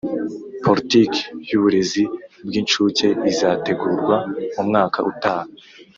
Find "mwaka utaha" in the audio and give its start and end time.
4.69-5.47